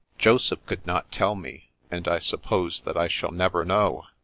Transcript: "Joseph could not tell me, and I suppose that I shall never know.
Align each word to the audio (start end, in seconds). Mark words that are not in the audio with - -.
"Joseph 0.17 0.65
could 0.65 0.83
not 0.87 1.11
tell 1.11 1.35
me, 1.35 1.69
and 1.91 2.07
I 2.07 2.17
suppose 2.17 2.81
that 2.81 2.97
I 2.97 3.07
shall 3.07 3.29
never 3.29 3.63
know. 3.63 4.05